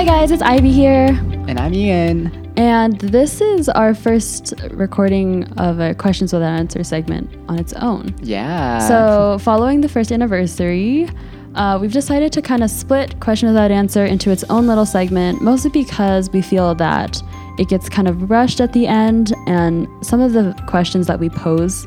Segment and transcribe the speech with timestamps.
[0.00, 1.08] Hi guys, it's Ivy here.
[1.46, 2.54] And I'm Ian.
[2.56, 8.14] And this is our first recording of a questions without answer segment on its own.
[8.22, 8.78] Yeah.
[8.78, 11.06] So, following the first anniversary,
[11.54, 15.42] uh, we've decided to kind of split question without answer into its own little segment,
[15.42, 17.22] mostly because we feel that
[17.58, 21.28] it gets kind of rushed at the end, and some of the questions that we
[21.28, 21.86] pose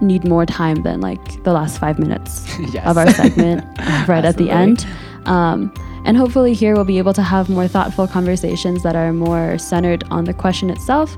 [0.00, 2.86] need more time than like the last five minutes Yes.
[2.86, 3.64] of our segment
[4.06, 4.86] right at the end.
[5.26, 5.74] Um,
[6.08, 10.02] and hopefully, here we'll be able to have more thoughtful conversations that are more centered
[10.10, 11.16] on the question itself.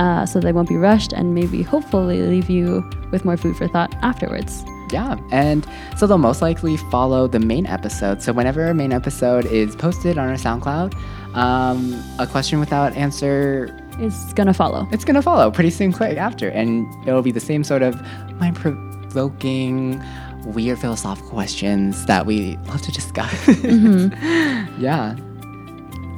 [0.00, 2.82] Uh, so they won't be rushed and maybe hopefully leave you
[3.12, 4.64] with more food for thought afterwards.
[4.90, 5.16] yeah.
[5.30, 5.64] And
[5.96, 8.20] so they'll most likely follow the main episode.
[8.20, 10.94] So whenever a main episode is posted on our SoundCloud,
[11.36, 14.88] um, a question without answer, Is gonna follow.
[14.90, 16.48] it's going to follow pretty soon, quick after.
[16.48, 17.94] And it'll be the same sort of
[18.40, 20.02] mind provoking,
[20.44, 23.32] weird philosophical questions that we love to discuss.
[23.64, 24.80] Mm-hmm.
[24.82, 25.16] yeah.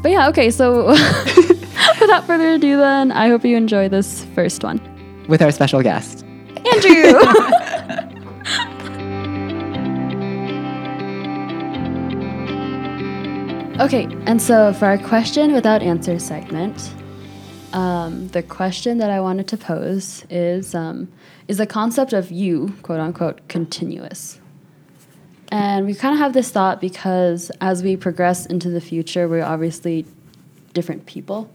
[0.03, 0.87] But yeah, okay, so
[2.01, 4.81] without further ado, then, I hope you enjoy this first one.
[5.29, 6.25] With our special guest.
[6.73, 7.19] Andrew!
[13.81, 16.93] okay, and so for our question without answer segment,
[17.73, 21.09] um, the question that I wanted to pose is um,
[21.49, 24.41] Is the concept of you, quote unquote, continuous?
[25.49, 29.45] And we kind of have this thought because as we progress into the future, we're
[29.45, 30.05] obviously
[30.73, 31.49] different people.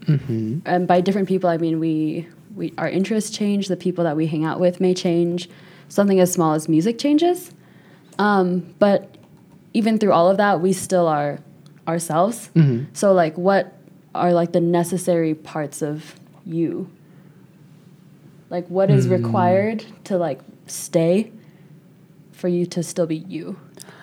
[0.64, 2.26] And by different people, I mean we,
[2.56, 3.68] we our interests change.
[3.68, 5.48] The people that we hang out with may change.
[5.88, 7.52] Something as small as music changes.
[8.18, 9.16] Um, but
[9.74, 11.38] even through all of that, we still are
[11.86, 12.50] ourselves.
[12.94, 13.74] So like, what
[14.14, 16.90] are like the necessary parts of you?
[18.50, 21.32] Like, what is required to like stay
[22.32, 23.58] for you to still be you,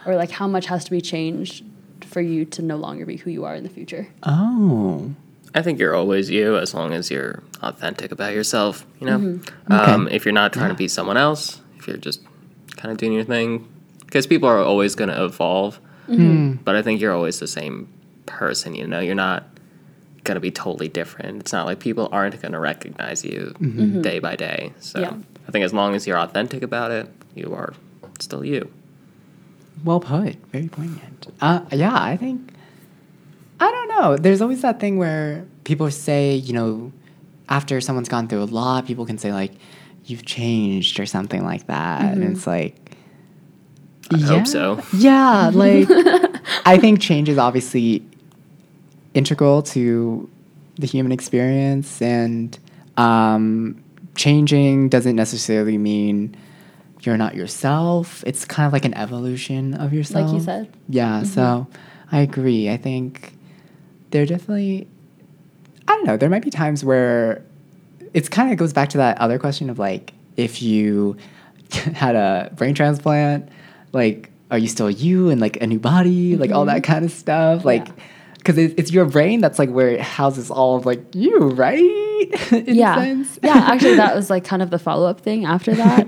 [0.06, 1.64] or like how much has to be changed
[2.02, 4.08] for you to no longer be who you are in the future?
[4.24, 5.14] Oh.
[5.54, 9.18] I think you're always you as long as you're authentic about yourself, you know?
[9.18, 9.72] Mm-hmm.
[9.74, 12.22] Um, if you're not trying to be someone else, if you're just
[12.78, 13.68] kind of doing your thing,
[14.06, 16.64] because people are always going to evolve, Mm-hmm.
[16.64, 17.88] but I think you're always the same
[18.26, 19.00] person, you know?
[19.00, 19.44] You're not
[20.24, 21.40] going to be totally different.
[21.42, 23.54] It's not like people aren't going to recognize you
[24.02, 24.74] day by day.
[24.80, 25.14] So Yeah.
[25.48, 27.74] I think as long as you're authentic about it, you are
[28.20, 28.70] still you.
[29.84, 30.36] Well put.
[30.52, 31.28] Very poignant.
[31.42, 32.52] Uh, yeah, I think.
[33.60, 34.18] I don't know.
[34.18, 36.92] There's always that thing where people say, you know,
[37.50, 39.52] after someone's gone through a lot, people can say like,
[40.06, 42.76] "You've changed" or something like that, and it's like.
[44.12, 44.82] I hope so.
[44.96, 45.88] Yeah, like
[46.66, 48.04] I think change is obviously
[49.20, 50.30] integral to
[50.76, 52.58] the human experience, and
[52.98, 53.84] um,
[54.16, 56.36] changing doesn't necessarily mean
[57.02, 58.24] you're not yourself.
[58.26, 60.28] It's kind of like an evolution of yourself.
[60.28, 60.74] Like you said.
[60.88, 61.68] Yeah, so
[62.12, 62.70] I agree.
[62.70, 63.34] I think
[64.12, 64.88] there definitely,
[65.88, 67.44] I don't know, there might be times where
[68.14, 71.18] it's kind of goes back to that other question of like, if you
[71.94, 73.50] had a brain transplant,
[73.92, 77.12] like, are you still you and like a new body, like all that kind of
[77.12, 77.66] stuff?
[77.66, 78.00] Like, Mm-hmm.
[78.00, 78.06] Yeah.
[78.40, 81.80] Because it, it's your brain that's like where it houses all of like you, right?
[82.52, 83.40] In yeah sense.
[83.42, 86.06] yeah actually that was like kind of the follow-up thing after that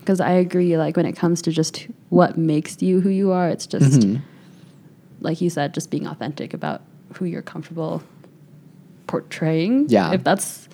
[0.00, 3.50] because i agree like when it comes to just what makes you who you are
[3.50, 4.22] it's just Mm-hmm.
[5.20, 6.80] like you said just being authentic about
[7.16, 8.02] who you're comfortable
[9.06, 10.12] portraying Yeah.
[10.14, 10.66] if that's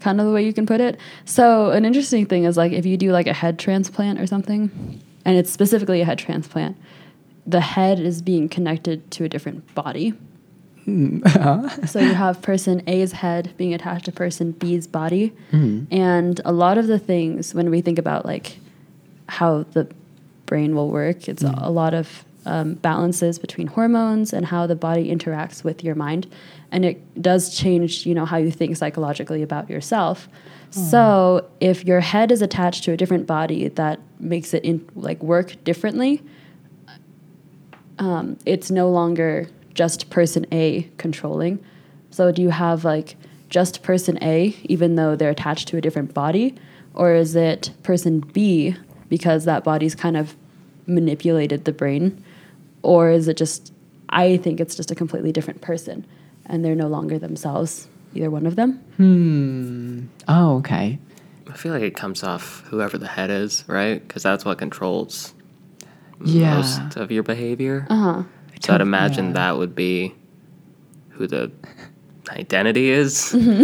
[0.00, 2.84] kind of the way you can put it so an interesting thing is like if
[2.84, 6.76] you do like a head transplant or something and it's specifically a head transplant
[7.46, 10.12] the head is being connected to a different body
[11.86, 15.32] so you have person A's head being attached to person B's body.
[15.90, 18.58] And a lot of the things, when we think about like
[19.28, 19.88] how the
[20.46, 25.08] brain will work, it's a lot of um, balances between hormones and how the body
[25.08, 26.26] interacts with your mind.
[26.72, 30.28] And it does change, you know, how you think psychologically about yourself.
[30.72, 35.20] So if your head is attached to a different body that makes it in, like
[35.20, 36.22] work differently,
[37.98, 41.64] um, it's no longer just person A controlling.
[42.10, 43.16] So do you have like
[43.48, 46.54] just person A, even though they're attached to a different body,
[46.94, 48.76] or is it person B
[49.08, 50.36] because that body's kind of
[50.86, 52.22] manipulated the brain,
[52.82, 53.72] or is it just?
[54.08, 56.04] I think it's just a completely different person,
[56.46, 57.88] and they're no longer themselves.
[58.12, 58.72] Either one of them.
[58.96, 60.06] Hmm.
[60.26, 60.98] Oh, okay.
[61.48, 64.02] I feel like it comes off whoever the head is, right?
[64.06, 65.32] Because that's what controls
[66.24, 66.56] Yeah.
[66.56, 67.86] most of your behavior.
[67.88, 68.22] Uh huh.
[68.60, 69.32] So I'd imagine yeah.
[69.32, 70.14] that would be
[71.10, 71.50] who the
[72.30, 73.32] identity is.
[73.32, 73.62] Mm-hmm.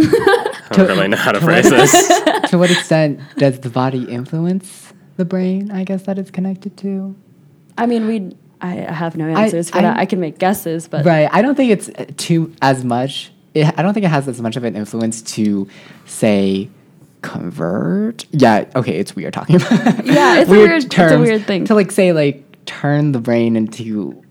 [0.73, 1.91] I don't really know how to phrase this.
[2.49, 5.71] to what extent does the body influence the brain?
[5.71, 7.15] I guess that it's connected to.
[7.77, 9.97] I mean, we I, I have no answers for I- that.
[9.97, 11.29] I can make guesses, but Right.
[11.31, 13.31] I don't think it's uh, too as much.
[13.53, 15.67] It, I don't think it has as much of an influence to
[16.05, 16.69] say
[17.21, 18.25] convert.
[18.31, 18.65] Yeah.
[18.75, 18.97] Okay.
[18.97, 20.05] It's weird talking about.
[20.05, 21.65] Yeah, it's a weird- it's a weird thing.
[21.65, 24.21] to like say like turn the brain into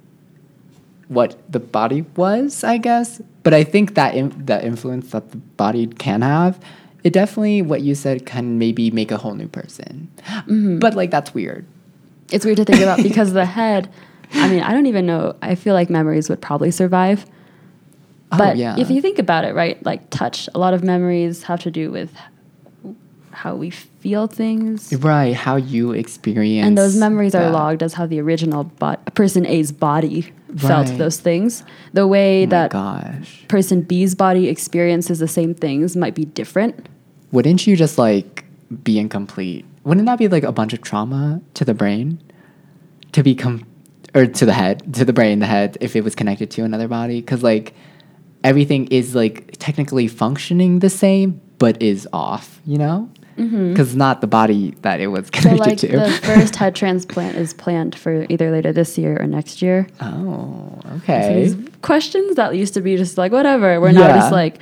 [1.09, 2.65] what the body was.
[2.65, 3.21] I guess.
[3.43, 6.59] But I think that in, that influence that the body can have.
[7.05, 10.11] It definitely, what you said, can maybe make a whole new person.
[10.27, 10.81] Mm-hmm.
[10.81, 11.65] But like that's weird.
[12.33, 13.89] it's weird to think about because the head.
[14.33, 15.37] I mean, I don't even know.
[15.41, 17.25] I feel like memories would probably survive.
[18.33, 18.75] Oh, But yeah.
[18.77, 21.93] if you think about it, right, like touch, a lot of memories have to do
[21.93, 22.13] with
[23.37, 24.91] how we feel things.
[24.95, 29.45] Right, how you experience, And those memories are logged as how the original bo- person
[29.45, 30.97] A's body felt Right.
[30.99, 31.63] those things.
[31.93, 36.89] The way Oh that gosh, person B's body experiences the same things might be different.
[37.31, 38.45] wouldn't you just like
[38.83, 39.67] be incomplete?
[39.85, 42.19] Wouldn't that be like a bunch of trauma to the brain,
[43.13, 43.65] to become,
[44.15, 46.89] or to the head, to the brain, the head, if it was connected to another
[46.89, 47.21] body?
[47.21, 47.75] Because like
[48.43, 52.61] everything is like technically functioning the same, but is off.
[52.65, 55.57] You know, because not the body that it was Mm-hmm.
[55.57, 55.89] So, like, to.
[55.89, 59.87] the first head transplant is planned for either later this year or next year.
[60.01, 61.45] oh, So okay.
[61.45, 64.59] these questions that used to be just like, whatever, we're now just like,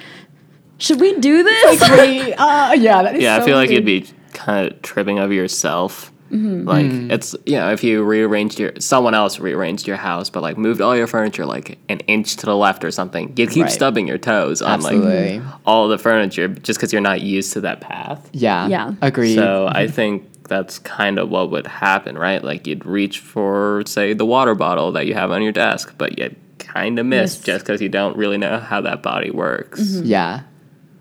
[0.79, 1.81] should we do this?
[1.91, 5.19] Wait, uh, yeah, that is yeah, I so feel like you'd be kind of tripping
[5.21, 6.11] over yourself.
[6.35, 6.67] Mm-hmm.
[6.69, 7.13] Like Mm.
[7.13, 10.81] it's you know if you rearranged your someone else rearranged your house, but like moved
[10.81, 13.73] all your furniture like an inch to the left or something, you keep Right.
[13.73, 15.39] stubbing your toes on Absolutely.
[15.41, 18.29] like all the furniture just because you're not used to that path.
[18.33, 18.67] Yeah.
[18.67, 18.95] Yeah.
[19.01, 19.37] Agreed.
[19.37, 22.43] So I think that's kind of what would happen, right?
[22.43, 26.19] Like you'd reach for say the water bottle that you have on your desk, but
[26.19, 27.45] you kind of miss Miss.
[27.47, 29.81] just because you don't really know how that body works.
[29.81, 30.05] Mm-hmm.
[30.07, 30.41] yeah.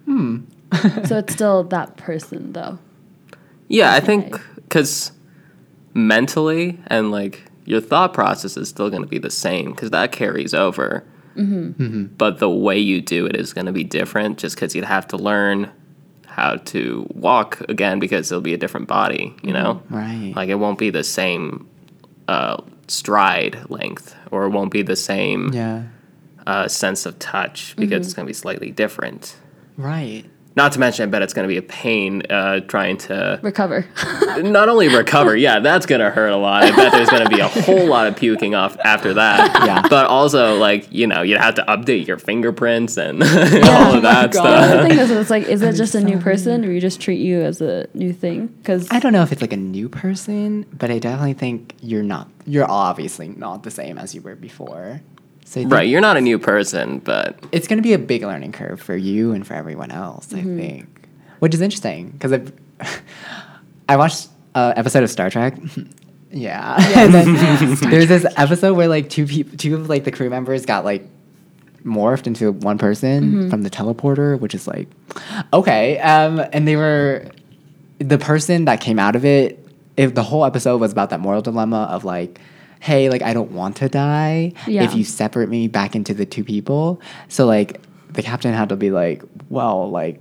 [1.06, 2.78] so it's still that person, though.
[3.68, 5.12] Yeah, I think because
[5.94, 10.12] mentally and like your thought process is still going to be the same because that
[10.12, 11.04] carries over.
[12.18, 15.08] But the way you do it is going to be different just because you'd have
[15.10, 15.72] to learn
[16.28, 19.82] how to walk again because it'll be a different body, you know?
[19.90, 20.34] Right.
[20.36, 21.68] Like it won't be the same
[22.28, 25.84] uh, stride length or it won't be the same yeah.
[26.46, 29.36] uh, sense of touch because it's going to be slightly different.
[29.78, 30.26] Right.
[30.56, 33.86] Not to mention, I bet it's going to be a pain uh, trying to Recover.
[34.44, 36.64] not only recover, yeah, that's gonna hurt a lot.
[36.64, 39.66] I bet there's gonna be a whole lot of puking off after that.
[39.66, 39.82] Yeah.
[39.88, 44.02] But also, like, you know, you'd have to update your fingerprints and all Oh of
[44.04, 44.46] that the stuff.
[44.72, 47.20] other thing is, it's like, is it just a new person, or you just treat
[47.20, 48.48] you as a new thing?
[48.48, 52.04] Because I don't know if it's like a new person, but I definitely think you're
[52.04, 52.30] not.
[52.46, 55.02] You're obviously not the same as you were before.
[55.46, 58.24] So think Right, you're not a new person, but It's going to be a big
[58.24, 60.34] learning curve for you and for everyone else.
[60.34, 61.08] I think,
[61.40, 62.42] which is interesting because I
[63.90, 65.58] I watched an episode of Star Trek.
[66.32, 70.30] yeah, and then there's this episode where like two people, two of like the crew
[70.30, 71.08] members got like
[71.86, 74.88] morphed into one person from the teleporter, which is like
[75.52, 76.00] okay.
[76.00, 77.30] Um, and they were
[78.00, 79.60] the person that came out of it.
[79.96, 82.40] If the whole episode was about that moral dilemma of like,
[82.84, 84.84] hey, like I don't want to die Yeah.
[84.84, 87.00] if you separate me back into the two people.
[87.30, 87.80] So like
[88.12, 90.20] the captain had to be like, well, like,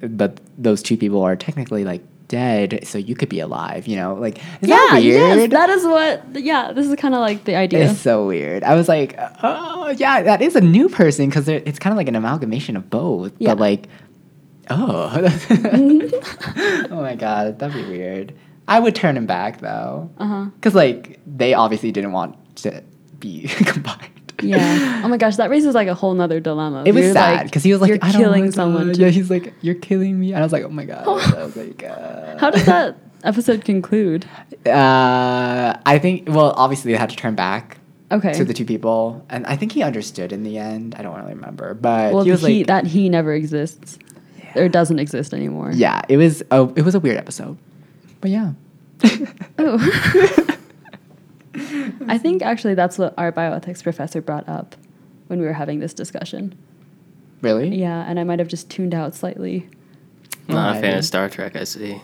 [0.00, 3.88] but those two people are technically like dead, so you could be alive.
[3.88, 6.22] You know, like is yeah, that yes, that is what.
[6.36, 7.90] Yeah, this is kind of like the idea.
[7.90, 8.62] It's so weird.
[8.62, 12.06] I was like, oh yeah, that is a new person because it's kind of like
[12.08, 13.32] an amalgamation of both.
[13.38, 13.50] Yeah.
[13.50, 13.88] But like,
[14.70, 15.10] oh,
[16.92, 18.34] oh my god, that'd be weird.
[18.66, 20.46] I would turn him back though, Uh-huh.
[20.56, 22.82] because like they obviously didn't want to
[23.18, 24.10] be combined.
[24.42, 25.02] Yeah.
[25.04, 26.82] Oh my gosh, that raises like a whole nother dilemma.
[26.86, 28.92] It was You're, sad like- because he was like, you're I don't killing someone.
[28.92, 31.06] to- Yeah, he's like, you're killing me, and I was like, oh my god.
[31.36, 34.26] I was like, uh, How does that episode conclude?
[34.66, 37.78] uh, I think well, obviously they had to turn back
[38.10, 38.32] Okay.
[38.34, 40.94] to the two people, and I think he understood in the end.
[40.98, 43.98] I don't really remember, but well, he was he, like, that he never exists
[44.56, 45.70] or doesn't exist anymore.
[45.74, 47.56] yeah, it was a it was a weird episode,
[48.24, 48.52] but yeah,
[49.58, 49.76] Oh.
[52.08, 54.74] I think actually that's what our bioethics professor brought up
[55.26, 56.54] when we were having this discussion.
[57.42, 59.68] really, Yeah, and I might have just tuned out slightly.
[60.48, 62.00] not a fan of Star Trek, I see.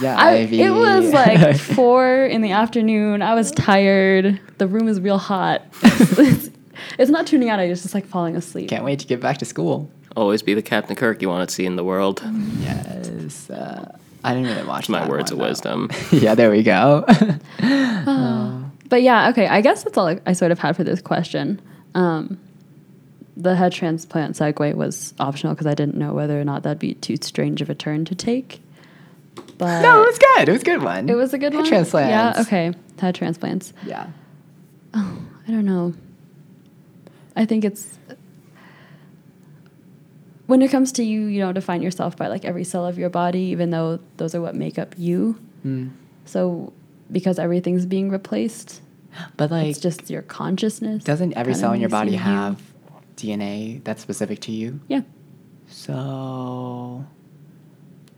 [0.00, 0.16] yeah.
[0.18, 0.62] I, Ivy.
[0.62, 3.22] it was like four in the afternoon.
[3.22, 4.40] I was tired.
[4.58, 5.62] The room is real hot.
[5.84, 6.50] it's,
[6.98, 7.60] it's not tuning out.
[7.60, 8.68] I was just like falling asleep.
[8.68, 9.88] can't wait to get back to school.
[10.16, 12.20] Always be the Captain Kirk you want to see in the world.
[12.58, 15.50] Yes, uh, I didn't really watch My that words of one, though.
[15.50, 15.90] wisdom.
[16.12, 17.04] yeah, there we go.
[18.92, 19.46] But yeah, okay.
[19.46, 21.62] I guess that's all I, I sort of had for this question.
[21.94, 22.38] Um,
[23.38, 26.92] the head transplant segue was optional because I didn't know whether or not that'd be
[26.92, 28.60] too strange of a turn to take.
[29.56, 30.48] But no, it was good.
[30.50, 31.08] It was a good one.
[31.08, 31.64] it was a good one.
[31.64, 31.86] Head one.
[31.86, 32.10] Transplants.
[32.10, 32.42] Yeah.
[32.42, 32.72] Okay.
[33.00, 33.72] Head transplants.
[33.86, 34.08] Yeah.
[34.92, 35.94] Oh, I don't know.
[37.34, 37.98] I think it's
[40.52, 43.08] when it comes to you, you don't define yourself by like every cell of your
[43.08, 45.40] body, even though those are what make up you.
[45.64, 45.92] Mm.
[46.26, 46.74] So
[47.10, 48.82] because everything's being replaced,
[49.38, 51.04] But like, it's just your consciousness.
[51.04, 52.22] doesn't every cell in your body you you.
[52.22, 52.60] have
[53.16, 54.78] DNA that's specific to you?
[54.88, 55.00] Yeah.
[55.68, 57.02] So,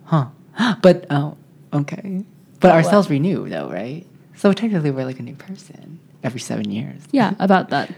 [0.07, 0.27] huh?
[0.83, 1.37] But oh,
[1.73, 2.25] okay.
[2.59, 4.05] But our cells renew, though, right?
[4.35, 7.01] So technically, we're like a new person every seven years.
[7.13, 7.95] Yeah, about that.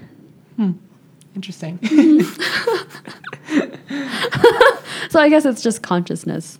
[0.57, 0.73] Hmm.
[1.35, 1.78] Interesting.
[5.16, 6.58] So I guess it's just consciousness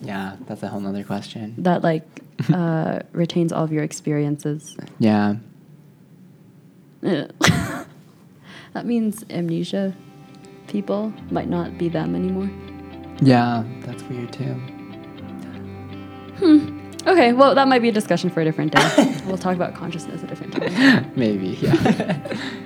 [0.00, 1.56] yeah, that's a whole nother question.
[1.58, 2.04] that like
[2.54, 4.76] uh, retains all of your experiences.
[5.00, 5.34] Yeah.
[8.74, 9.94] That means amnesia
[10.68, 12.50] people might not be them anymore.
[13.20, 14.54] Yeah, that's weird too.
[16.38, 16.80] Hmm.
[17.04, 19.20] Okay, well, that might be a discussion for a different day.
[19.26, 21.12] we'll talk about consciousness a different time.
[21.16, 22.62] Maybe, yeah.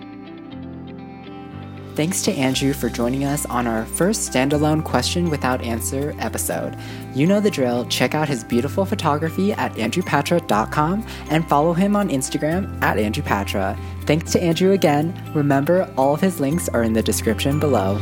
[1.96, 6.76] Thanks to Andrew for joining us on our first standalone question without answer episode.
[7.14, 7.86] You know the drill.
[7.86, 13.78] Check out his beautiful photography at andrewpatra.com and follow him on Instagram at andrewpatra.
[14.02, 15.18] Thanks to Andrew again.
[15.34, 17.98] Remember, all of his links are in the description below.